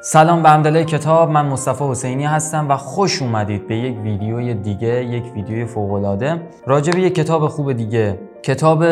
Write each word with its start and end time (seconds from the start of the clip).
سلام 0.00 0.42
به 0.42 0.48
همدلای 0.48 0.84
کتاب 0.84 1.30
من 1.30 1.46
مصطفی 1.46 1.84
حسینی 1.84 2.24
هستم 2.24 2.68
و 2.68 2.76
خوش 2.76 3.22
اومدید 3.22 3.66
به 3.66 3.76
یک 3.76 3.98
ویدیوی 3.98 4.54
دیگه 4.54 5.04
یک 5.04 5.24
ویدیوی 5.34 5.64
فوقالعاده. 5.64 6.42
راجع 6.66 6.92
به 6.92 7.00
یک 7.00 7.14
کتاب 7.14 7.48
خوب 7.48 7.72
دیگه. 7.72 8.18
کتاب 8.42 8.84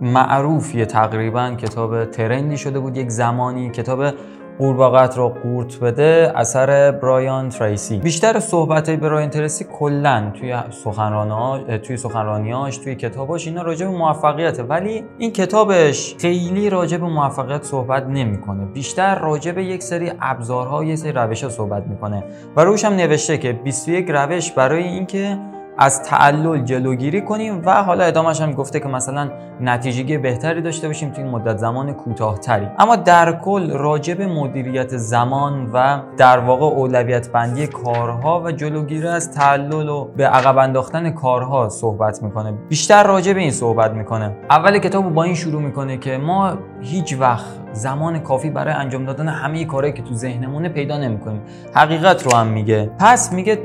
معروفیه 0.00 0.86
تقریبا 0.86 1.50
کتاب 1.50 2.04
ترندی 2.04 2.56
شده 2.56 2.80
بود 2.80 2.96
یک 2.96 3.08
زمانی. 3.08 3.70
کتاب 3.70 4.14
قورباغت 4.58 5.16
رو 5.16 5.28
قورت 5.28 5.80
بده 5.80 6.32
اثر 6.34 6.90
برایان 6.90 7.48
تریسی. 7.48 7.98
بیشتر 7.98 8.40
صحبت 8.40 8.90
برایان 8.90 9.30
تریسی 9.30 9.64
کلا 9.64 10.32
توی 10.40 10.54
سخنرانی 10.84 11.78
توی 11.78 11.96
سخنرانیاش 11.96 12.78
توی 12.78 12.94
کتاباش 12.94 13.46
اینا 13.46 13.62
راجع 13.62 13.86
به 13.86 13.92
موفقیته. 13.92 14.62
ولی 14.62 15.04
این 15.18 15.32
کتابش 15.32 16.16
خیلی 16.18 16.70
راجع 16.70 16.96
به 16.96 17.06
موفقیت 17.06 17.62
صحبت 17.62 18.06
نمی‌کنه. 18.06 18.64
بیشتر 18.64 19.18
راجع 19.18 19.52
به 19.52 19.64
یک 19.64 19.82
سری 19.82 20.12
ابزارها 20.20 20.84
یه 20.84 20.96
سری 20.96 21.12
روش 21.12 21.48
صحبت 21.48 21.86
می‌کنه. 21.86 22.24
و 22.56 22.60
روش 22.60 22.84
هم 22.84 22.92
نوشته 22.92 23.38
که 23.38 23.52
21 23.52 24.06
روش 24.10 24.52
برای 24.52 24.82
اینکه 24.82 25.38
از 25.80 26.02
تعلل 26.02 26.64
جلوگیری 26.64 27.20
کنیم 27.22 27.62
و 27.64 27.82
حالا 27.82 28.04
ادامهش 28.04 28.40
هم 28.40 28.52
گفته 28.52 28.80
که 28.80 28.88
مثلا 28.88 29.30
نتیجه 29.60 30.18
بهتری 30.18 30.62
داشته 30.62 30.86
باشیم 30.86 31.10
توی 31.10 31.24
مدت 31.24 31.56
زمان 31.56 31.92
کوتاهتری. 31.92 32.66
اما 32.78 32.96
در 32.96 33.32
کل 33.32 33.72
راجع 33.72 34.14
به 34.14 34.26
مدیریت 34.26 34.96
زمان 34.96 35.70
و 35.72 36.00
در 36.16 36.38
واقع 36.38 36.64
اولویت 36.64 37.32
بندی 37.32 37.66
کارها 37.66 38.42
و 38.44 38.52
جلوگیری 38.52 39.08
از 39.08 39.32
تعلل 39.32 39.88
و 39.88 40.04
به 40.16 40.26
عقب 40.26 40.58
انداختن 40.58 41.10
کارها 41.10 41.68
صحبت 41.68 42.22
می‌کنه. 42.22 42.52
بیشتر 42.68 43.06
راجع 43.06 43.32
به 43.32 43.40
این 43.40 43.50
صحبت 43.50 43.90
می‌کنه. 43.90 44.36
اول 44.50 44.78
کتاب 44.78 45.14
با 45.14 45.22
این 45.22 45.34
شروع 45.34 45.62
می‌کنه 45.62 45.96
که 45.96 46.18
ما 46.18 46.52
هیچ 46.80 47.16
وقت 47.20 47.46
زمان 47.72 48.18
کافی 48.18 48.50
برای 48.50 48.74
انجام 48.74 49.04
دادن 49.04 49.28
همه 49.28 49.64
کارهایی 49.64 49.92
که 49.92 50.02
تو 50.02 50.14
ذهنمونه 50.14 50.68
پیدا 50.68 50.98
نمی‌کنیم. 50.98 51.42
حقیقت 51.74 52.26
رو 52.26 52.36
هم 52.36 52.46
میگه. 52.46 52.90
پس 52.98 53.32
میگه 53.32 53.58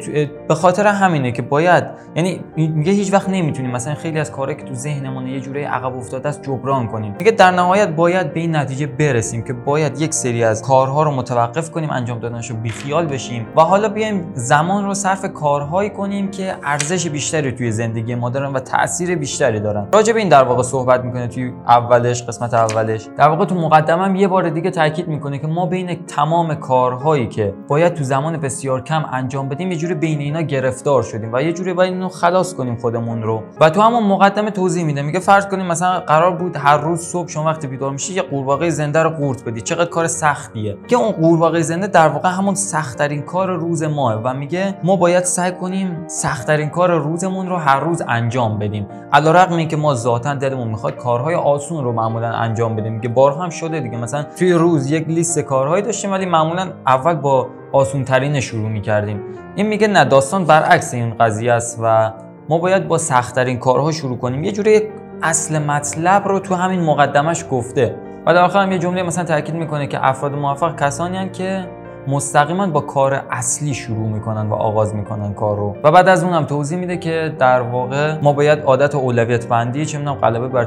به 0.48 0.56
خاطر 0.56 0.88
همینه 0.88 1.32
که 1.32 1.42
باید 1.42 1.84
یعنی 2.16 2.44
میگه 2.56 2.92
هیچ 2.92 3.14
وقت 3.14 3.30
نمی‌تونیم 3.30 3.72
مثلا 3.72 3.96
خیلی 3.96 4.20
از 4.20 4.32
کارهایی 4.32 4.60
که 4.60 4.66
تو 4.66 4.74
ذهنمونه 4.74 5.32
یه 5.32 5.40
جوری 5.40 5.64
عقب 5.64 5.96
افتاده 5.96 6.30
است 6.30 6.44
جبران 6.44 6.88
کنیم. 6.88 7.16
میگه 7.20 7.32
در 7.32 7.52
نهایت 7.52 7.90
باید 7.90 8.34
به 8.34 8.40
این 8.40 8.56
نتیجه 8.56 8.88
برسیم 8.88 9.44
که 9.44 9.54
باید 9.54 10.02
یک 10.02 10.14
سری 10.14 10.44
از 10.44 10.62
کارها 10.62 11.04
رو 11.04 11.12
متوقف 11.12 11.72
کنیم 11.72 11.90
انجام 11.90 12.20
دادنش 12.20 12.50
رو 12.50 12.56
بیخیال 12.56 13.06
بشیم 13.06 13.48
و 13.56 13.62
حالا 13.62 13.90
بیایم 13.90 14.32
زمان 14.34 14.86
رو 14.86 14.94
صرف 14.94 15.34
کارهایی 15.34 15.90
کنیم 15.90 16.32
که 16.32 16.56
ارزش 16.64 17.08
بیشتری 17.08 17.52
توی 17.52 17.72
زندگی 17.72 18.16
ما 18.16 18.30
دارن 18.30 18.54
و 18.54 18.60
تاثیر 18.60 19.16
بیشتری 19.16 19.60
دارن. 19.60 19.88
راجع 19.94 20.14
به 20.14 20.20
این 20.20 20.30
در 20.30 20.44
واقع 20.44 20.64
صحبت 20.64 21.04
می‌کنه 21.04 21.28
توی 21.28 21.54
اولش 21.68 22.24
قسمت 22.24 22.54
اولش. 22.54 23.08
در 23.18 23.28
واقع 23.30 23.46
تو 23.46 23.56
مقدمه 23.56 23.93
یه 24.16 24.28
بار 24.28 24.50
دیگه 24.50 24.72
تاکید 24.72 25.08
می‌کنه 25.08 25.38
که 25.38 25.48
ما 25.48 25.66
بین 25.66 26.06
تمام 26.06 26.56
کارهایی 26.56 27.28
که 27.28 27.54
باید 27.68 27.94
تو 27.94 28.04
زمان 28.04 28.38
بسیار 28.38 28.84
کم 28.84 29.06
انجام 29.12 29.50
بدیم 29.50 29.72
یه 29.72 29.78
جوری 29.78 29.94
بین 29.94 30.20
اینا 30.20 30.42
گرفتار 30.42 31.04
شدیم 31.04 31.30
و 31.34 31.42
یه 31.42 31.54
جوری 31.54 31.74
باید 31.74 31.94
اینو 31.94 32.10
خلاص 32.10 32.54
کنیم 32.54 32.76
خودمون 32.76 33.24
رو. 33.24 33.44
و 33.60 33.70
تو 33.70 33.82
همون 33.82 34.04
مقدمه 34.04 34.52
توضیح 34.52 34.86
میده 34.86 35.02
میگه 35.02 35.20
فرض 35.20 35.48
کنیم 35.48 35.66
مثلا 35.66 36.00
قرار 36.00 36.36
بود 36.36 36.56
هر 36.56 36.78
روز 36.78 37.00
صبح 37.02 37.28
شما 37.28 37.46
وقتی 37.46 37.68
بیدار 37.68 37.92
میشی 37.92 38.14
یه 38.14 38.22
قورباغه 38.22 38.70
زنده 38.70 39.04
رو 39.04 39.10
قورت 39.10 39.44
بدی. 39.46 39.62
چقدر 39.62 39.90
کار 39.90 40.08
سختیه. 40.08 40.78
که 40.88 40.96
اون 40.96 41.12
قورباغه 41.12 41.62
زنده 41.62 41.88
در 41.88 42.08
واقع 42.08 42.30
همون 42.30 42.56
سختترین 42.56 43.22
کار 43.22 43.56
روز 43.56 43.84
ماه 43.84 44.22
و 44.24 44.34
میگه 44.34 44.76
ما 44.84 44.96
باید 44.96 45.24
سعی 45.24 45.52
کنیم 45.52 46.08
سختترین 46.08 46.70
کار 46.70 46.92
روزمون 46.92 47.50
رو 47.50 47.56
هر 47.56 47.80
روز 47.80 48.02
انجام 48.08 48.60
بدیم. 48.60 48.88
علیرغم 49.14 49.56
اینکه 49.56 49.78
ما 49.78 49.96
ذاتا 49.96 50.34
دلمون 50.34 50.68
می‌خواد 50.68 50.96
کارهای 50.96 51.36
آسون 51.36 51.84
رو 51.84 51.92
معمولا 51.92 52.30
انجام 52.30 52.76
بدیم. 52.76 53.02
که 53.02 53.10
بارها 53.10 53.44
هم 53.44 53.50
شده 53.50 53.80
دیگه. 53.84 53.98
مثلا 53.98 54.24
توی 54.24 54.54
روز 54.54 54.92
یک 54.92 55.08
لیست 55.08 55.40
کارهایی 55.40 55.84
داشتیم 55.84 56.12
ولی 56.12 56.26
معمولا 56.26 56.68
اول 56.88 57.14
با 57.14 57.48
آسون 57.72 58.04
ترین 58.04 58.40
شروع 58.40 58.70
می‌کردیم. 58.70 59.22
این 59.56 59.68
میگه 59.68 59.88
نه 59.88 60.06
داستان 60.06 60.46
برعکس 60.46 60.94
این 60.94 61.14
قضیه 61.18 61.54
است 61.54 61.80
و 61.84 62.12
ما 62.50 62.58
باید 62.58 62.88
با 62.88 62.98
سختترین 62.98 63.60
کارها 63.60 63.92
شروع 63.92 64.18
کنیم. 64.18 64.44
یه 64.44 64.52
جوری 64.52 64.82
اصل 65.24 65.60
مطلب 65.60 66.28
رو 66.28 66.40
تو 66.40 66.56
همین 66.56 66.80
مقدمش 66.82 67.46
گفته. 67.52 67.96
و 68.26 68.34
در 68.34 68.44
آخر 68.44 68.64
هم 68.64 68.72
یه 68.72 68.80
جمله 68.80 69.04
مثلا 69.04 69.24
تاکید 69.24 69.56
می‌کنه 69.56 69.88
که 69.88 70.08
افراد 70.08 70.34
موفق 70.34 70.80
کسانی 70.80 71.30
که 71.30 71.68
مستقیما 72.08 72.68
با 72.68 72.82
کار 72.82 73.14
اصلی 73.32 73.74
شروع 73.74 74.08
می‌کنن 74.08 74.50
و 74.50 74.54
آغاز 74.54 74.96
می‌کنن 74.96 75.34
کار 75.34 75.58
رو. 75.58 75.76
و 75.84 75.92
بعد 75.92 76.08
از 76.08 76.24
اونم 76.24 76.46
توضیح 76.46 76.80
میده 76.80 76.98
که 76.98 77.36
در 77.40 77.62
واقع 77.62 78.20
ما 78.22 78.34
باید 78.34 78.60
عادت 78.60 78.96
و 78.96 78.98
اولویت 78.98 79.48
بندی 79.48 79.86
چه 79.86 79.98
می‌دونم 79.98 80.18
غلبه 80.18 80.48
بر 80.48 80.66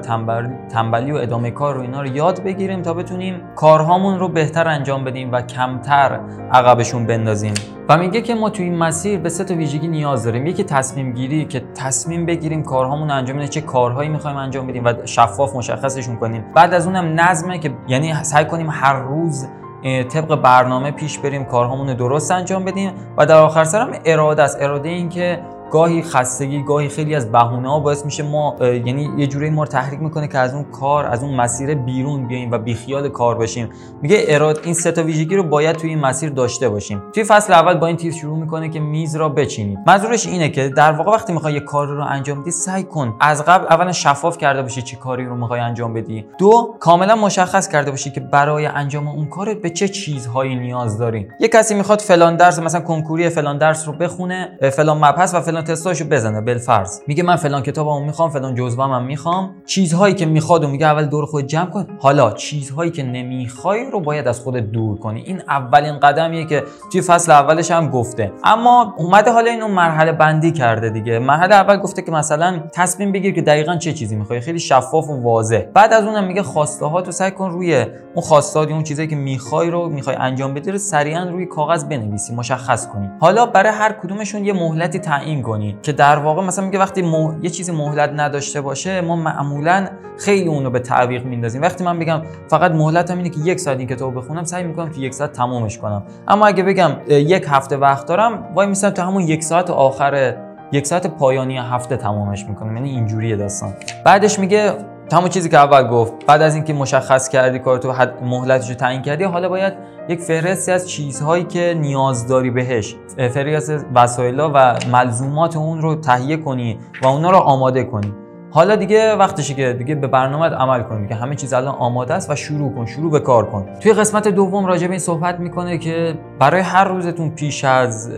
تنبلی 0.68 1.12
و 1.12 1.16
ادامه 1.16 1.50
کار 1.50 1.74
رو 1.74 1.80
اینا 1.80 2.00
رو 2.00 2.06
یاد 2.06 2.42
بگیریم 2.42 2.82
تا 2.82 2.94
بتونیم 2.94 3.40
کارهامون 3.56 4.18
رو 4.18 4.28
بهتر 4.28 4.68
انجام 4.68 5.04
بدیم 5.04 5.32
و 5.32 5.40
کمتر 5.40 6.20
عقبشون 6.52 7.06
بندازیم. 7.06 7.54
و 7.88 7.96
میگه 7.96 8.20
که 8.20 8.34
ما 8.34 8.50
توی 8.50 8.64
این 8.64 8.78
مسیر 8.78 9.20
به 9.20 9.28
سه 9.28 9.44
تا 9.44 9.54
ویژگی 9.54 9.88
نیاز 9.88 10.24
داریم. 10.24 10.46
یکی 10.46 10.64
تصمیم 10.64 11.12
گیری 11.12 11.44
که 11.44 11.62
تصمیم 11.74 12.26
بگیریم 12.26 12.62
کارهامون 12.62 13.10
انجام 13.10 13.36
بدیم 13.36 13.48
چه 13.48 13.60
کارهایی 13.60 14.08
می‌خوایم 14.08 14.36
انجام 14.36 14.66
بدیم 14.66 14.84
و 14.84 14.92
شفاف 15.04 15.56
مشخصشون 15.56 16.16
کنیم. 16.16 16.44
بعد 16.54 16.74
از 16.74 16.86
اونم 16.86 17.20
نظمه 17.20 17.58
که 17.58 17.70
یعنی 17.88 18.14
سعی 18.14 18.44
کنیم 18.44 18.70
هر 18.70 19.00
روز 19.00 19.46
طبق 19.86 20.34
برنامه 20.34 20.90
پیش 20.90 21.18
بریم 21.18 21.44
کارهامون 21.44 21.94
درست 21.94 22.30
انجام 22.30 22.64
بدیم 22.64 22.92
و 23.16 23.26
در 23.26 23.38
آخر 23.38 23.64
سرم 23.64 23.92
اراده 24.04 24.42
است. 24.42 24.62
اراده 24.62 24.88
این 24.88 25.08
که 25.08 25.40
گاهی 25.70 26.02
خستگی 26.02 26.62
گاهی 26.62 26.88
خیلی 26.88 27.14
از 27.14 27.32
بهونه 27.32 27.68
ها 27.70 27.80
باعث 27.80 28.04
میشه 28.04 28.22
ما 28.22 28.56
یعنی 28.60 29.10
یه 29.16 29.26
جوری 29.26 29.50
ما 29.50 29.62
رو 29.62 29.68
تحریک 29.68 30.00
می‌کنه 30.00 30.28
که 30.28 30.38
از 30.38 30.54
اون 30.54 30.64
کار 30.64 31.06
از 31.06 31.22
اون 31.22 31.34
مسیر 31.34 31.74
بیرون 31.74 32.28
بیایم 32.28 32.50
و 32.50 32.58
بیخیال 32.58 33.08
کار 33.08 33.34
باشیم 33.34 33.68
میگه 34.02 34.24
اراد 34.28 34.60
این 34.64 34.74
سه 34.74 34.92
تا 34.92 35.02
ویژگی 35.02 35.36
رو 35.36 35.42
باید 35.42 35.76
توی 35.76 35.90
این 35.90 35.98
مسیر 35.98 36.30
داشته 36.30 36.68
باشیم. 36.68 37.02
توی 37.14 37.24
فصل 37.24 37.52
اول 37.52 37.74
با 37.74 37.86
این 37.86 37.96
تیز 37.96 38.14
شروع 38.14 38.38
می‌کنه 38.38 38.68
که 38.68 38.80
میز 38.80 39.16
را 39.16 39.28
بچینید 39.28 39.78
منظورش 39.86 40.26
اینه 40.26 40.48
که 40.48 40.68
در 40.68 40.92
واقع 40.92 41.12
وقتی 41.12 41.32
می‌خوای 41.32 41.54
یه 41.54 41.60
کار 41.60 41.86
رو 41.86 42.04
انجام 42.04 42.42
بدی 42.42 42.50
سعی 42.50 42.82
کن 42.82 43.16
از 43.20 43.44
قبل 43.44 43.66
اولا 43.66 43.92
شفاف 43.92 44.38
کرده 44.38 44.62
باشی 44.62 44.82
چه 44.82 44.96
کاری 44.96 45.24
رو 45.24 45.36
می‌خوای 45.36 45.60
انجام 45.60 45.94
بدی. 45.94 46.26
دو 46.38 46.76
کاملا 46.80 47.16
مشخص 47.16 47.68
کرده 47.68 47.90
باشی 47.90 48.10
که 48.10 48.20
برای 48.20 48.66
انجام 48.66 49.08
اون 49.08 49.26
کار 49.26 49.54
به 49.54 49.70
چه 49.70 49.88
چیزهایی 49.88 50.56
نیاز 50.56 50.98
داری. 50.98 51.28
یه 51.40 51.48
کسی 51.48 51.74
می‌خواد 51.74 52.00
فلان 52.00 52.36
درس 52.36 52.58
مثلا 52.58 52.80
کنکوری 52.80 53.28
فلان 53.28 53.58
درس 53.58 53.86
رو 53.86 53.92
بخونه 53.92 54.58
فلان 54.72 54.98
مبحث 54.98 55.34
و 55.34 55.40
فلان 55.40 55.55
فلان 55.56 55.64
تستاشو 55.64 56.04
بزنه 56.04 56.40
بالفرض. 56.40 57.00
میگه 57.06 57.22
من 57.22 57.36
فلان 57.36 57.62
کتابمو 57.62 58.04
می‌خوام 58.04 58.30
فلان 58.30 58.54
جزوه‌مو 58.54 59.00
می‌خوام. 59.00 59.54
چیزهایی 59.66 60.14
که 60.14 60.26
می‌خواد 60.26 60.64
و 60.64 60.68
میگه 60.68 60.86
اول 60.86 61.04
دور 61.04 61.26
خود 61.26 61.46
جمع 61.46 61.70
کن. 61.70 61.86
حالا 62.00 62.30
چیزهایی 62.30 62.90
که 62.90 63.02
نمی‌خوای 63.02 63.90
رو 63.90 64.00
باید 64.00 64.28
از 64.28 64.40
خودت 64.40 64.62
دور 64.62 64.98
کنی. 64.98 65.20
این 65.20 65.42
اولین 65.48 66.00
قدمیه 66.00 66.44
که 66.44 66.64
توی 66.92 67.00
فصل 67.00 67.32
اولش 67.32 67.70
هم 67.70 67.90
گفته. 67.90 68.32
اما 68.44 68.94
اومده 68.98 69.30
حالا 69.30 69.50
اینو 69.50 69.68
مرحله 69.68 70.12
بندی 70.12 70.52
کرده 70.52 70.90
دیگه. 70.90 71.18
مرحله 71.18 71.54
اول 71.54 71.76
گفته 71.76 72.02
که 72.02 72.10
مثلا 72.10 72.60
تصمیم 72.74 73.12
بگیر 73.12 73.34
که 73.34 73.42
دقیقا 73.42 73.76
چه 73.76 73.92
چیزی 73.92 74.16
می‌خوای. 74.16 74.40
خیلی 74.40 74.60
شفاف 74.60 75.10
و 75.10 75.22
واضح. 75.22 75.62
بعد 75.74 75.92
از 75.92 76.04
اونم 76.04 76.24
میگه 76.24 76.42
خواسته 76.42 76.86
ها 76.86 77.02
تو 77.02 77.12
سعی 77.12 77.30
کن 77.30 77.50
روی 77.50 77.86
اون 78.14 78.24
خواسته 78.24 78.58
اون 78.58 78.82
چیزایی 78.82 79.08
که 79.08 79.16
می‌خوای 79.16 79.70
رو 79.70 79.88
می‌خوای 79.88 80.16
انجام 80.16 80.54
بدی 80.54 80.70
رو 80.70 80.78
سریعا 80.78 81.24
روی 81.24 81.46
کاغذ 81.46 81.84
بنویسی 81.84 82.34
مشخص 82.34 82.86
کنی. 82.86 83.10
حالا 83.20 83.46
برای 83.46 83.72
هر 83.72 83.92
کدومشون 83.92 84.44
یه 84.44 84.52
مهلتی 84.52 84.98
تعیین 84.98 85.42
کنی 85.46 85.78
که 85.82 85.92
در 85.92 86.18
واقع 86.18 86.42
مثلا 86.42 86.64
میگه 86.64 86.78
وقتی 86.78 87.02
یه 87.42 87.50
چیزی 87.50 87.72
مهلت 87.72 88.10
نداشته 88.16 88.60
باشه 88.60 89.00
ما 89.00 89.16
معمولا 89.16 89.86
خیلی 90.18 90.48
اونو 90.48 90.70
به 90.70 90.78
تعویق 90.78 91.24
میندازیم. 91.24 91.62
وقتی 91.62 91.84
من 91.84 91.98
بگم 91.98 92.22
فقط 92.48 92.70
مهلتم 92.70 93.16
اینه 93.16 93.28
که 93.28 93.40
یک 93.40 93.60
ساعت 93.60 93.78
این 93.78 93.88
کتاب 93.88 94.14
بخونم 94.14 94.44
سعی 94.44 94.64
می‌کنم 94.64 94.88
تو 94.88 95.00
یک 95.00 95.14
ساعت 95.14 95.32
تمامش 95.32 95.78
کنم. 95.78 96.02
اما 96.28 96.46
اگه 96.46 96.62
بگم 96.62 96.90
یک 97.08 97.44
هفته 97.48 97.76
وقت 97.76 98.06
دارم 98.06 98.44
وای 98.54 98.66
میسم 98.66 98.90
تو 98.90 99.02
همون 99.02 99.22
یک 99.22 99.44
ساعت 99.44 99.70
آخر 99.70 100.34
یک 100.72 100.86
ساعت 100.86 101.06
پایانی 101.06 101.58
هفته 101.58 101.96
تمامش 101.96 102.46
می‌کنم. 102.46 102.76
یعنی 102.76 102.90
اینجوریه 102.90 103.36
داستان. 103.36 103.72
بعدش 104.04 104.38
میگه 104.38 104.72
تمام 105.10 105.28
چیزی 105.28 105.48
که 105.48 105.56
اول 105.56 105.88
گفت. 105.88 106.26
بعد 106.26 106.42
از 106.42 106.54
اینکه 106.54 106.72
مشخص 106.72 107.28
کردی 107.28 107.58
کار 107.58 107.78
تو 107.78 107.92
حد 107.92 108.22
مهلتش 108.22 108.68
رو 108.68 108.74
تعیین 108.74 109.02
کردی 109.02 109.24
حالا 109.24 109.48
باید 109.48 109.72
یک 110.08 110.20
فهرستی 110.20 110.72
از 110.72 110.90
چیزهایی 110.90 111.44
که 111.44 111.76
نیاز 111.80 112.26
داری 112.26 112.50
بهش 112.50 112.96
فهرست 113.16 113.86
وسایل 113.94 114.40
و 114.40 114.74
ملزومات 114.92 115.56
اون 115.56 115.82
رو 115.82 115.94
تهیه 115.94 116.36
کنی 116.36 116.78
و 117.02 117.06
اونا 117.06 117.30
رو 117.30 117.36
آماده 117.36 117.84
کنی. 117.84 118.14
حالا 118.50 118.76
دیگه 118.76 119.16
وقتشه 119.16 119.54
که 119.54 119.72
دیگه 119.72 119.94
به 119.94 120.06
برنامه 120.06 120.46
عمل 120.46 120.82
کنی 120.82 121.08
که 121.08 121.14
همه 121.14 121.34
چیز 121.34 121.52
الان 121.52 121.74
آماده 121.74 122.14
است 122.14 122.30
و 122.30 122.34
شروع 122.34 122.74
کن 122.74 122.86
شروع 122.86 123.10
به 123.10 123.20
کار 123.20 123.50
کن. 123.50 123.66
توی 123.80 123.92
قسمت 123.92 124.28
دوم 124.28 124.66
راجع 124.66 124.86
به 124.86 124.92
این 124.92 125.00
صحبت 125.00 125.40
می‌کنه 125.40 125.78
که 125.78 126.18
برای 126.38 126.60
هر 126.60 126.84
روزتون 126.84 127.30
پیش 127.30 127.64
از 127.64 128.10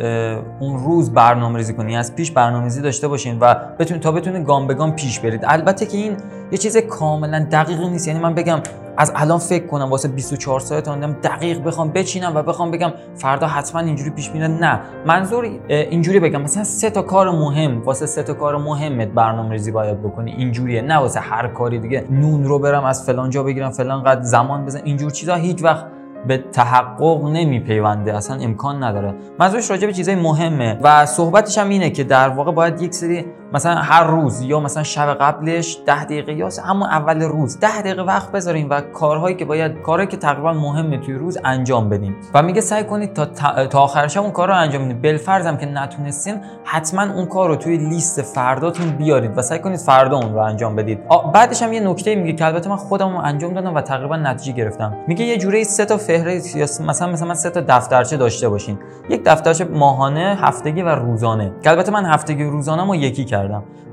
اون 0.60 0.84
روز 0.84 1.12
برنامه 1.12 1.56
ریزی 1.58 1.74
کنی 1.74 1.96
از 1.96 2.14
پیش 2.14 2.30
برنامه 2.30 2.64
ریزی 2.64 2.82
داشته 2.82 3.08
باشین 3.08 3.38
و 3.40 3.54
بتون 3.78 3.98
تا 3.98 4.12
بتونه 4.12 4.40
گام 4.40 4.66
به 4.66 4.74
گام 4.74 4.92
پیش 4.92 5.20
برید. 5.20 5.44
البته 5.46 5.86
که 5.86 5.96
این 5.96 6.16
یه 6.52 6.58
چیز 6.58 6.76
کاملا 6.76 7.46
دقیقی 7.52 7.88
نیست. 7.88 8.08
یعنی 8.08 8.20
من 8.20 8.34
بگم 8.34 8.60
از 8.96 9.12
الان 9.14 9.38
فکر 9.38 9.66
کنم 9.66 9.90
واسه 9.90 10.08
24 10.08 10.60
ساعت 10.60 10.88
آیندم 10.88 11.12
دقیق 11.12 11.62
بخوام 11.64 11.90
بچینم 11.90 12.36
و 12.36 12.42
بخوام 12.42 12.70
بگم 12.70 12.92
فردا 13.16 13.46
حتما 13.46 13.80
اینجوری 13.80 14.10
پیش 14.10 14.30
میره 14.30 14.46
نه. 14.46 14.80
منظور 15.06 15.48
اینجوری 15.68 16.20
بگم. 16.20 16.42
مثلا 16.42 16.64
سه 16.64 16.90
تا 16.90 17.02
کار 17.02 17.30
مهم 17.30 17.82
واسه 17.82 18.06
سه 18.06 18.22
تا 18.22 18.34
کار 18.34 18.56
مهمت 18.56 19.08
برنامه‌ریزی 19.08 19.70
باید 19.70 20.02
بکنی. 20.02 20.32
اینجوریه. 20.32 20.82
نه 20.82 20.96
واسه 20.96 21.20
هر 21.20 21.48
کاری 21.48 21.78
دیگه. 21.78 22.04
نون 22.10 22.44
رو 22.44 22.58
برم 22.58 22.84
از 22.84 23.06
فلان 23.06 23.30
جا 23.30 23.42
بگیرم 23.42 23.70
فلان 23.70 24.02
قد 24.02 24.22
زمان 24.22 24.64
بزن. 24.64 24.80
اینجور 24.84 25.10
چیزا 25.10 25.34
هیچ 25.34 25.64
وقت 25.64 25.86
به 26.26 26.44
تحقق 26.52 27.24
نمیپیونده. 27.24 28.16
اصلا 28.16 28.36
امکان 28.36 28.82
نداره. 28.82 29.14
منظورش 29.38 29.70
راجع 29.70 29.86
به 29.86 29.92
چیزای 29.92 30.14
مهمه. 30.14 30.78
و 30.82 31.06
صحبتش 31.06 31.58
هم 31.58 31.68
اینه 31.68 31.90
که 31.90 32.04
در 32.04 32.28
واقع 32.28 32.52
باید 32.52 32.82
یک 32.82 32.94
سری 32.94 33.24
مثلا 33.52 33.74
هر 33.74 34.04
روز 34.04 34.42
یا 34.42 34.60
مثلا 34.60 34.82
شب 34.82 35.14
قبلش 35.14 35.78
ده 35.86 36.04
دقیقه 36.04 36.32
یا 36.32 36.48
همون 36.64 36.88
اول 36.88 37.22
روز 37.22 37.60
ده 37.60 37.80
دقیقه 37.80 38.02
وقت 38.02 38.32
بذاریم 38.32 38.70
و 38.70 38.80
کارهایی 38.80 39.36
که 39.36 39.44
باید 39.44 39.82
کارهایی 39.82 40.08
که 40.08 40.16
تقریبا 40.16 40.52
مهمه 40.52 40.98
توی 40.98 41.14
روز 41.14 41.38
انجام 41.44 41.88
بدیم. 41.88 42.16
و 42.34 42.42
میگه 42.42 42.60
سعی 42.60 42.84
کنید 42.84 43.12
تا 43.12 43.26
تا 43.66 43.80
آخر 43.80 44.08
شب 44.08 44.22
اون 44.22 44.30
کار 44.30 44.48
رو 44.48 44.54
انجام 44.54 44.84
بدید 44.84 45.02
بالفرض 45.02 45.58
که 45.58 45.66
نتونستین 45.66 46.40
حتما 46.64 47.02
اون 47.02 47.26
کار 47.26 47.48
رو 47.48 47.56
توی 47.56 47.76
لیست 47.76 48.22
فرداتون 48.22 48.90
بیارید 48.90 49.38
و 49.38 49.42
سعی 49.42 49.58
کنید 49.58 49.78
فردا 49.78 50.16
اون 50.16 50.32
رو 50.32 50.38
انجام 50.38 50.76
بدید. 50.76 51.00
بعدش 51.34 51.62
هم 51.62 51.72
یه 51.72 51.80
نکته 51.80 52.14
میگه 52.14 52.32
که 52.32 52.46
البته 52.46 52.70
من 52.70 52.76
خودم 52.76 53.12
رو 53.12 53.18
انجام 53.24 53.54
دادم 53.54 53.74
و 53.74 53.80
تقریبا 53.80 54.16
نتیجه 54.16 54.52
گرفتم. 54.52 54.96
میگه 55.06 55.24
یه 55.24 55.38
جوری 55.38 55.64
سه 55.64 55.84
تا 55.84 55.96
فهرست 55.96 56.56
یا 56.56 56.62
مثلا 56.62 57.08
مثلا 57.08 57.34
سه 57.34 57.50
تا 57.50 57.60
دفترچه 57.60 58.16
داشته 58.16 58.48
باشین. 58.48 58.78
یک 59.10 59.22
دفترچه 59.24 59.64
ماهانه 59.64 60.38
هفتگی 60.40 60.82
و 60.82 60.88
روزانه. 60.88 61.52
که 61.62 61.70
البته 61.70 61.92
من 61.92 62.04
هفتگی 62.04 62.44
و 62.44 62.94
یکی 62.94 63.24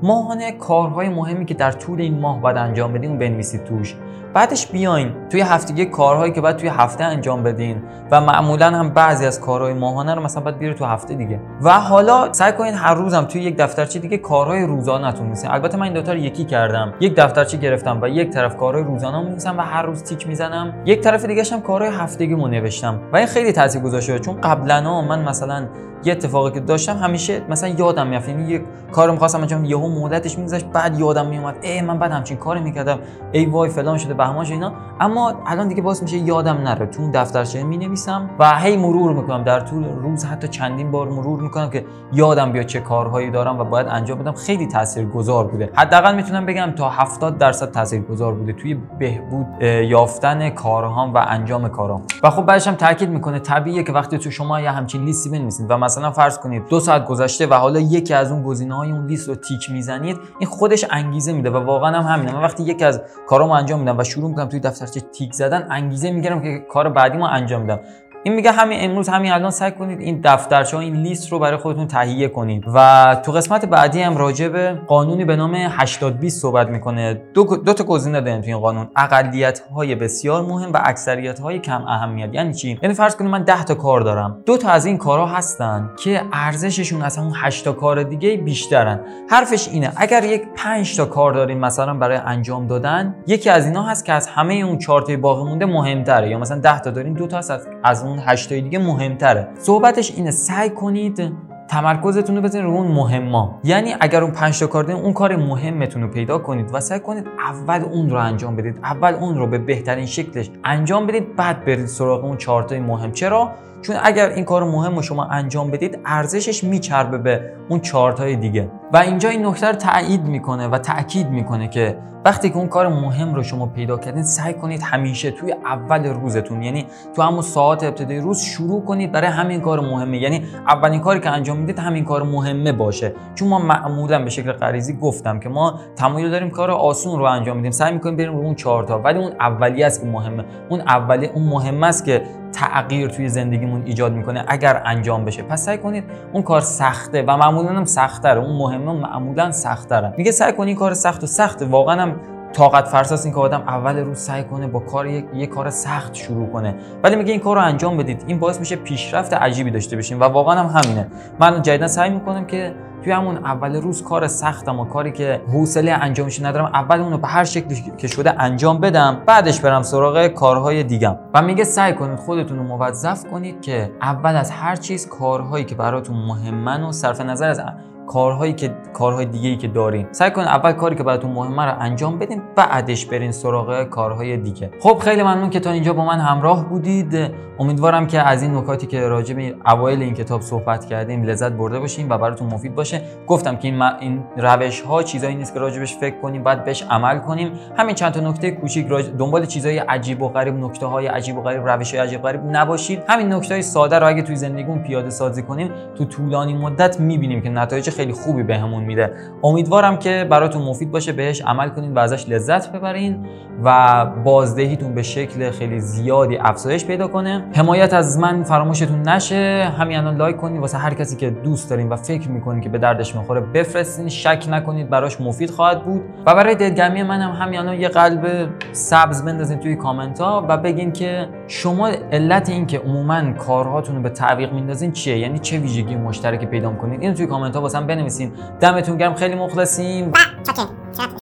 ماهانه 0.02 0.52
کارهای 0.52 1.08
مهمی 1.08 1.44
که 1.44 1.54
در 1.54 1.72
طول 1.72 2.00
این 2.00 2.20
ماه 2.20 2.40
باید 2.40 2.56
انجام 2.56 2.92
بدیم 2.92 3.18
بنویسید 3.18 3.64
توش. 3.64 3.94
بعدش 4.36 4.66
بیاین. 4.66 5.12
توی 5.30 5.40
هفتگی 5.40 5.86
کارهایی 5.86 6.32
که 6.32 6.40
باید 6.40 6.56
توی 6.56 6.68
هفته 6.68 7.04
انجام 7.04 7.42
بدین 7.42 7.82
و 8.10 8.20
معمولا 8.20 8.70
هم 8.70 8.90
بعضی 8.90 9.26
از 9.26 9.40
کارهای 9.40 9.74
ماهانه 9.74 10.14
رو 10.14 10.22
مثلا 10.22 10.42
باید 10.42 10.58
بیاره 10.58 10.74
تو 10.74 10.84
هفته 10.84 11.14
دیگه. 11.14 11.40
و 11.62 11.80
حالا 11.80 12.32
سعی 12.32 12.52
کنین 12.52 12.74
هر 12.74 12.94
روزم 12.94 13.24
توی 13.24 13.42
یک 13.42 13.56
دفترچه 13.56 13.98
دیگه 13.98 14.16
کارهای 14.16 14.66
روزانه‌تون 14.66 15.26
میسین 15.26 15.50
البته 15.50 15.76
من 15.76 15.82
این 15.82 15.92
دوتا 15.92 16.12
رو 16.12 16.18
یکی 16.18 16.44
کردم. 16.44 16.94
یک 17.00 17.14
دفترچه 17.16 17.56
گرفتم 17.56 17.98
و 18.02 18.08
یک 18.08 18.30
طرف 18.30 18.56
کارهای 18.56 18.84
روزانه 18.84 19.22
می‌نویسم 19.22 19.58
و 19.58 19.60
هر 19.60 19.82
روز 19.82 20.02
تیک 20.02 20.28
می‌زنم. 20.28 20.74
یک 20.84 21.00
طرف 21.00 21.24
دیگه 21.24 21.42
هم 21.52 21.60
کارهای 21.60 21.94
هفتگیمو 21.94 22.48
نوشتم. 22.48 23.00
و 23.12 23.16
این 23.16 23.26
خیلی 23.26 23.52
تاثیر 23.52 23.82
گذاشته 23.82 24.18
چون 24.18 24.40
قبلا 24.40 25.02
من 25.02 25.28
مثلا 25.28 25.66
یه 26.04 26.12
اتفاقی 26.12 26.50
که 26.50 26.60
داشتم 26.60 26.96
همیشه 26.96 27.42
مثلا 27.48 27.68
یادم 27.68 28.06
میافت 28.06 28.28
یعنی 28.28 28.52
یه 28.52 28.62
کارو 28.92 29.12
می‌خواستم 29.12 29.40
انجام 29.40 29.64
یهو 29.64 30.02
مدتش 30.02 30.38
میگذشت 30.38 30.66
بعد 30.66 30.98
یادم 30.98 31.26
میومد 31.26 31.56
ای 31.60 31.80
من 31.80 31.98
بعد 31.98 32.12
همچین 32.12 32.36
کاری 32.36 32.60
می‌کردم. 32.60 32.98
ای 33.32 33.46
وای 33.46 33.70
فلان 33.70 33.98
شده. 33.98 34.14
بهماش 34.26 34.50
اینا. 34.50 34.72
اما 35.00 35.34
الان 35.46 35.68
دیگه 35.68 35.82
باز 35.82 36.02
میشه 36.02 36.16
یادم 36.16 36.56
نره. 36.56 36.86
تو 36.86 37.02
اون 37.02 37.10
دفترچه 37.10 37.62
می 37.62 37.76
نویسم 37.76 38.30
و 38.38 38.58
هی 38.58 38.76
مرور 38.76 39.12
می‌کنم. 39.12 39.42
در 39.42 39.60
طول 39.60 39.84
روز 39.84 40.24
حتی 40.24 40.48
چندین 40.48 40.90
بار 40.90 41.08
مرور 41.08 41.40
می‌کنم 41.40 41.70
که 41.70 41.84
یادم 42.12 42.52
بیاد 42.52 42.66
چه 42.66 42.80
کارهایی 42.80 43.30
دارم 43.30 43.58
و 43.58 43.64
باید 43.64 43.86
انجام 43.90 44.18
بدم. 44.18 44.32
خیلی 44.32 44.66
تاثیرگذار 44.66 45.46
بوده. 45.46 45.70
حداقل 45.74 46.14
می‌تونم 46.14 46.46
بگم 46.46 46.72
تا 46.76 46.88
70 46.88 47.38
درصد 47.38 47.70
تاثیرگذار 47.70 48.34
بوده 48.34 48.52
توی 48.52 48.74
بهبود 48.98 49.62
یافتن 49.62 50.50
کارهام 50.50 51.14
و 51.14 51.24
انجام 51.28 51.68
کارهام. 51.68 52.02
و 52.22 52.30
خب 52.30 52.46
بعدش 52.46 52.68
هم 52.68 52.74
تاکید 52.74 53.10
می‌کنه. 53.10 53.38
طبیعیه 53.38 53.82
که 53.82 53.92
وقتی 53.92 54.18
تو 54.18 54.30
شما 54.30 54.60
یه 54.60 54.70
همچین 54.70 55.04
لیستی 55.04 55.30
بنویسید 55.30 55.66
و 55.70 55.78
مثلا 55.78 56.10
فرض 56.10 56.38
کنید 56.38 56.68
دو 56.68 56.80
ساعت 56.80 57.06
گذشته 57.06 57.46
و 57.46 57.54
حالا 57.54 57.80
یکی 57.80 58.14
از 58.14 58.32
اون 58.32 58.42
گزینه‌های 58.42 58.90
اون 58.90 59.06
لیست 59.06 59.28
رو 59.28 59.34
تیک 59.34 59.70
می‌زنید 59.70 60.16
این 60.38 60.48
خودش 60.48 60.84
انگیزه 60.90 61.32
میده 61.32 61.50
و 61.50 61.56
واقعا 61.66 62.00
هم 62.00 62.14
همینه. 62.14 62.34
من 62.34 62.42
وقتی 62.42 62.62
یکی 62.62 62.84
از 62.84 63.00
کارامو 63.28 63.52
انجام 63.52 63.80
میدم 63.80 63.98
و 63.98 64.04
شروع 64.16 64.28
می‌کنم 64.28 64.48
توی 64.48 64.60
دفترچه 64.60 65.00
تیک 65.00 65.32
زدن 65.32 65.66
انگیزه 65.70 66.10
می‌گیرم 66.10 66.42
که 66.42 66.58
کار 66.58 66.88
بعدی 66.88 67.18
ما 67.18 67.28
انجام 67.28 67.60
میدم 67.62 67.80
این 68.26 68.34
میگه 68.34 68.52
همین 68.52 68.78
امروز 68.82 69.08
همین 69.08 69.32
الان 69.32 69.50
سعی 69.50 69.70
کنید 69.70 70.00
این 70.00 70.20
دفترچه 70.24 70.76
این 70.76 70.96
لیست 70.96 71.32
رو 71.32 71.38
برای 71.38 71.56
خودتون 71.56 71.86
تهیه 71.86 72.28
کنید. 72.28 72.64
و 72.74 73.16
تو 73.24 73.32
قسمت 73.32 73.64
بعدی 73.64 74.02
هم 74.02 74.16
راجع 74.16 74.48
به 74.48 74.80
قانونی 74.86 75.24
به 75.24 75.36
نام 75.36 75.54
80 75.54 76.18
20 76.18 76.42
صحبت 76.42 76.68
می‌کنه. 76.68 77.14
دو, 77.34 77.44
دو 77.56 77.72
تا 77.72 77.84
گزینه 77.84 78.20
داریم 78.20 78.40
تو 78.40 78.46
این 78.46 78.58
قانون. 78.58 78.88
اقلیت 78.96 79.62
های 79.74 79.94
بسیار 79.94 80.42
مهم 80.42 80.72
و 80.72 80.80
اکثریت 80.84 81.40
های 81.40 81.58
کم 81.58 81.84
اهمیت. 81.84 82.34
یعنی 82.34 82.54
چی؟ 82.54 82.78
یعنی 82.82 82.94
فرض 82.94 83.16
کنید 83.16 83.30
من 83.30 83.42
10 83.42 83.64
تا 83.64 83.74
کار 83.74 84.00
دارم. 84.00 84.42
دو 84.46 84.56
تا 84.56 84.68
از 84.68 84.86
این 84.86 84.98
کارها 84.98 85.26
هستن 85.26 85.90
که 85.98 86.22
ارزششون 86.32 87.02
از 87.02 87.18
اون 87.18 87.32
8 87.36 87.64
تا 87.64 87.72
کار 87.72 88.02
دیگه 88.02 88.36
بیشترن. 88.36 89.00
حرفش 89.30 89.68
اینه 89.68 89.92
اگر 89.96 90.24
یک 90.24 90.42
5 90.56 90.96
تا 90.96 91.04
کار 91.04 91.32
داریم 91.32 91.58
مثلا 91.58 91.94
برای 91.94 92.16
انجام 92.16 92.66
دادن 92.66 93.14
یکی 93.26 93.50
از 93.50 93.66
اینا 93.66 93.82
هست 93.82 94.04
که 94.04 94.12
از 94.12 94.28
همه 94.28 94.54
اون 94.54 94.78
4 94.78 95.02
تا 95.02 95.16
باقی 95.16 95.44
مونده 95.44 95.66
مهمتره. 95.66 96.30
یا 96.30 96.38
مثلا 96.38 96.58
10 96.58 96.80
تا 96.80 96.90
داریم 96.90 97.14
دو 97.14 97.26
تا 97.26 97.38
هست 97.38 97.68
از 97.84 98.04
اون 98.04 98.15
اون 98.16 98.24
هشتای 98.26 98.60
دیگه 98.60 98.78
مهمتره. 98.78 99.48
صحبتش 99.58 100.12
اینه 100.16 100.30
سعی 100.30 100.70
کنید 100.70 101.32
تمرکزتون 101.68 102.36
رو 102.36 102.42
بزنید 102.42 102.64
رو 102.64 102.70
اون 102.70 102.86
مهما 102.86 103.60
یعنی 103.64 103.94
اگر 104.00 104.22
اون 104.22 104.32
پنج 104.32 104.60
تا 104.60 104.66
کار 104.66 104.90
اون 104.90 105.12
کار 105.12 105.36
مهمتون 105.36 106.02
رو 106.02 106.08
پیدا 106.08 106.38
کنید 106.38 106.70
و 106.72 106.80
سعی 106.80 107.00
کنید 107.00 107.26
اول 107.26 107.80
اون 107.80 108.10
رو 108.10 108.16
انجام 108.16 108.56
بدید 108.56 108.78
اول 108.82 109.14
اون 109.14 109.38
رو 109.38 109.46
به 109.46 109.58
بهترین 109.58 110.06
شکلش 110.06 110.50
انجام 110.64 111.06
بدید 111.06 111.36
بعد 111.36 111.64
برید 111.64 111.86
سراغ 111.86 112.24
اون 112.24 112.36
چهار 112.36 112.78
مهم. 112.78 113.12
چرا؟ 113.12 113.52
چون 113.82 113.96
اگر 114.02 114.28
این 114.28 114.44
کار 114.44 114.64
مهم 114.64 114.96
رو 114.96 115.02
شما 115.02 115.24
انجام 115.24 115.70
بدید 115.70 115.98
ارزشش 116.04 116.64
میچربه 116.64 117.18
به 117.18 117.52
اون 117.68 117.80
چارتای 117.80 118.36
دیگه. 118.36 118.70
و 118.92 118.96
اینجا 118.96 119.28
این 119.28 119.46
نکته 119.46 119.66
رو 119.66 119.72
تایید 119.72 120.24
می‌کنه 120.24 120.68
و 120.68 120.78
تاکید 120.78 121.30
می‌کنه 121.30 121.68
که 121.68 121.98
وقتی 122.24 122.50
که 122.50 122.56
اون 122.56 122.68
کار 122.68 122.88
مهم 122.88 123.34
رو 123.34 123.42
شما 123.42 123.66
پیدا 123.66 123.98
کردین 123.98 124.22
سعی 124.22 124.54
کنید 124.54 124.82
همیشه 124.82 125.30
توی 125.30 125.52
اول 125.52 126.06
روزتون 126.06 126.62
یعنی 126.62 126.86
تو 127.16 127.22
همون 127.22 127.42
ساعت 127.42 127.84
ابتدای 127.84 128.18
روز 128.18 128.40
شروع 128.40 128.84
کنید 128.84 129.12
برای 129.12 129.28
همین 129.28 129.60
کار 129.60 129.80
مهمه. 129.80 130.18
یعنی 130.18 130.42
اولین 130.68 131.00
کاری 131.00 131.20
که 131.20 131.30
انجام 131.30 131.58
می‌دید 131.58 131.78
همین 131.78 132.04
کار 132.04 132.22
مهمه 132.22 132.72
باشه. 132.72 133.12
چون 133.34 133.48
ما 133.48 133.58
معمولا 133.58 134.24
به 134.24 134.30
شکل 134.30 134.52
غریزی 134.52 134.96
گفتم 134.96 135.40
که 135.40 135.48
ما 135.48 135.80
تمایل 135.96 136.30
داریم 136.30 136.50
کار 136.50 136.70
آسون 136.70 137.18
رو 137.18 137.24
انجام 137.24 137.56
میدیم 137.56 137.70
سعی 137.70 137.92
می‌کنیم 137.92 138.16
بریم 138.16 138.32
رو 138.32 138.38
اون 138.38 138.54
چهار 138.54 139.00
ولی 139.04 139.18
اون 139.18 139.32
اولی 139.40 139.82
است 139.82 140.00
که 140.00 140.06
مهمه. 140.06 140.44
اون 140.68 140.80
اولی 140.80 141.26
اون 141.26 141.48
مهم 141.48 141.84
است 141.84 142.04
که 142.04 142.22
تغییر 142.52 143.08
توی 143.08 143.28
زندگیمون 143.28 143.82
ایجاد 143.84 144.12
می‌کنه 144.12 144.44
اگر 144.48 144.82
انجام 144.84 145.24
بشه. 145.24 145.42
پس 145.42 145.64
سعی 145.64 145.78
کنید 145.78 146.04
اون 146.32 146.42
کار 146.42 146.60
سخته 146.60 147.22
و 147.22 147.36
معمولا 147.36 147.68
هم 147.68 147.84
سختره. 147.84 148.40
اون 148.40 148.56
مهمه 148.56 148.92
معمولا 148.92 149.52
سختره. 149.52 150.14
میگه 150.16 150.30
سعی 150.30 150.52
کنید 150.52 150.78
کار 150.78 150.94
سخت 150.94 151.24
و 151.24 151.26
سخته. 151.26 151.66
واقعا 151.66 152.02
هم 152.02 152.16
طاقت 152.56 152.88
فرساس 152.88 153.24
این 153.24 153.34
که 153.34 153.40
آدم 153.40 153.60
اول 153.60 153.96
روز 153.96 154.18
سعی 154.18 154.44
کنه 154.44 154.66
با 154.66 154.80
کار 154.80 155.06
یک, 155.06 155.48
کار 155.48 155.70
سخت 155.70 156.14
شروع 156.14 156.52
کنه. 156.52 156.74
ولی 157.02 157.16
میگه 157.16 157.32
این 157.32 157.40
کار 157.40 157.56
رو 157.56 157.62
انجام 157.62 157.96
بدید. 157.96 158.24
این 158.26 158.38
باعث 158.38 158.58
میشه 158.58 158.76
پیشرفت 158.76 159.32
عجیبی 159.32 159.70
داشته 159.70 159.96
باشیم 159.96 160.20
و 160.20 160.24
واقعا 160.24 160.62
هم 160.62 160.80
همینه. 160.80 161.06
من 161.40 161.62
جدیدا 161.62 161.88
سعی 161.88 162.10
می‌کنم 162.10 162.44
که 162.44 162.74
توی 163.04 163.12
همون 163.12 163.36
اول 163.36 163.76
روز 163.76 164.02
کار 164.02 164.28
سختم 164.28 164.80
و 164.80 164.84
کاری 164.84 165.12
که 165.12 165.40
حوصله 165.52 165.92
انجامش 165.92 166.42
ندارم 166.42 166.64
اول 166.64 167.00
اونو 167.00 167.18
به 167.18 167.28
هر 167.28 167.44
شکلی 167.44 167.92
که 167.98 168.08
شده 168.08 168.42
انجام 168.42 168.80
بدم. 168.80 169.22
بعدش 169.26 169.60
برم 169.60 169.82
سراغ 169.82 170.26
کارهای 170.26 170.82
دیگم. 170.82 171.16
و 171.34 171.42
میگه 171.42 171.64
سعی 171.64 171.92
کنید 171.92 172.18
خودتون 172.18 172.58
رو 172.58 172.64
موظف 172.64 173.24
کنید 173.24 173.60
که 173.60 173.90
اول 174.02 174.36
از 174.36 174.50
هر 174.50 174.76
چیز 174.76 175.08
کارهایی 175.08 175.64
که 175.64 175.74
براتون 175.74 176.16
مهمن 176.16 176.82
و 176.82 176.92
صرف 176.92 177.20
نظر 177.20 177.48
از 177.48 177.60
کارهایی 178.06 178.52
که 178.52 178.74
کارهای 178.92 179.24
دیگه 179.24 179.48
ای 179.48 179.56
که 179.56 179.68
دارین. 179.68 180.06
سعی 180.12 180.30
کنید 180.30 180.48
اول 180.48 180.72
کاری 180.72 180.96
که 180.96 181.02
براتون 181.02 181.30
مهمه 181.30 181.64
رو 181.64 181.72
انجام 181.80 182.18
بدین 182.18 182.42
بعدش 182.56 183.06
برین 183.06 183.32
سراغ 183.32 183.82
کارهای 183.82 184.36
دیگه. 184.36 184.70
خب 184.80 184.98
خیلی 184.98 185.22
ممنون 185.22 185.50
که 185.50 185.60
تا 185.60 185.70
اینجا 185.70 185.92
با 185.92 186.04
من 186.04 186.18
همراه 186.18 186.68
بودید. 186.68 187.30
امیدوارم 187.58 188.06
که 188.06 188.20
از 188.20 188.42
این 188.42 188.54
نکاتی 188.54 188.86
که 188.86 189.08
راجع 189.08 189.34
به 189.34 189.54
اوایل 189.66 190.02
این 190.02 190.14
کتاب 190.14 190.40
صحبت 190.40 190.84
کردیم 190.84 191.22
لذت 191.22 191.52
برده 191.52 191.80
باشین 191.80 192.08
و 192.08 192.18
براتون 192.18 192.48
مفید 192.48 192.74
باشه. 192.74 193.00
گفتم 193.26 193.56
که 193.56 193.68
این, 193.68 193.82
این 193.82 194.24
روش 194.36 194.80
ها 194.80 195.02
چیزایی 195.02 195.34
نیست 195.34 195.54
که 195.54 195.60
راجبش 195.60 195.96
فکر 195.96 196.20
کنیم 196.20 196.42
بعد 196.42 196.64
بهش 196.64 196.82
عمل 196.82 197.18
کنیم. 197.18 197.52
همین 197.76 197.94
چند 197.94 198.12
تا 198.12 198.20
نکته 198.20 198.50
کوچیک 198.50 198.86
راج... 198.86 199.06
دنبال 199.18 199.46
چیزای 199.46 199.78
عجیب 199.78 200.22
و 200.22 200.28
غریب 200.28 200.54
نکته 200.54 200.86
های 200.86 201.06
عجیب 201.06 201.38
و 201.38 201.42
غریب 201.42 201.68
روش 201.68 201.94
های 201.94 202.06
عجیب 202.06 202.20
و 202.20 202.22
غریب 202.22 202.40
نباشید. 202.50 203.02
همین 203.08 203.32
نکته 203.32 203.54
های 203.54 203.62
ساده 203.62 203.98
رو 203.98 204.06
اگه 204.06 204.22
توی 204.22 204.36
زندگیمون 204.36 204.78
پیاده 204.78 205.10
سازی 205.10 205.42
کنیم 205.42 205.70
تو 205.98 206.04
طولانی 206.04 206.54
مدت 206.54 207.00
می‌بینیم 207.00 207.42
که 207.42 207.48
نتایج 207.48 207.90
خیلی 207.96 208.12
خوبی 208.12 208.42
بهمون 208.42 208.80
به 208.80 208.86
میده. 208.86 209.12
امیدوارم 209.44 209.98
که 209.98 210.26
براتون 210.30 210.62
مفید 210.62 210.90
باشه 210.90 211.12
بهش 211.12 211.42
عمل 211.42 211.68
کنین 211.68 211.94
و 211.94 211.98
ازش 211.98 212.28
لذت 212.28 212.72
ببرین 212.72 213.26
و 213.64 214.06
بازدهیتون 214.24 214.94
به 214.94 215.02
شکل 215.02 215.50
خیلی 215.50 215.80
زیادی 215.80 216.36
افزایش 216.36 216.84
پیدا 216.84 217.08
کنه. 217.08 217.44
حمایت 217.54 217.94
از 217.94 218.18
من 218.18 218.42
فراموشتون 218.42 219.02
نشه. 219.02 219.72
همین 219.78 219.98
الان 219.98 220.16
لایک 220.16 220.36
کنید 220.36 220.60
واسه 220.60 220.78
هر 220.78 220.94
کسی 220.94 221.16
که 221.16 221.30
دوست 221.30 221.70
دارین 221.70 221.88
و 221.88 221.96
فکر 221.96 222.28
می‌کنین 222.28 222.60
که 222.60 222.68
به 222.68 222.78
دردش 222.78 223.16
می‌خوره 223.16 223.40
بفرستین. 223.40 224.08
شک 224.08 224.46
نکنید 224.50 224.90
براش 224.90 225.20
مفید 225.20 225.50
خواهد 225.50 225.84
بود. 225.84 226.02
و 226.26 226.34
برای 226.34 226.54
دلگرمی 226.54 227.02
منم 227.02 227.30
هم 227.30 227.46
همین 227.46 227.58
الان 227.58 227.80
یه 227.80 227.88
قلب 227.88 228.48
سبز 228.72 229.24
بندازین 229.24 229.58
توی 229.58 229.76
کامنت 229.76 230.20
ها 230.20 230.46
و 230.48 230.56
بگین 230.56 230.92
که 230.92 231.28
شما 231.48 231.88
علت 232.12 232.48
این 232.48 232.66
که 232.66 232.78
عموما 232.78 233.32
کارهاتون 233.32 233.96
رو 233.96 234.02
به 234.02 234.08
تعویق 234.08 234.52
میندازین 234.52 234.92
چیه؟ 234.92 235.18
یعنی 235.18 235.38
چه 235.38 235.58
ویژگی 235.58 235.96
مشترکی 235.96 236.46
پیدا 236.46 236.70
کنید 236.70 237.02
اینو 237.02 237.14
توی 237.14 237.26
کامنت 237.26 237.56
ها 237.56 237.62
واسم 237.62 237.85
بنویسین 237.86 238.32
دمتون 238.60 238.96
گرم 238.96 239.14
خیلی 239.14 239.34
مخلصیم. 239.34 240.12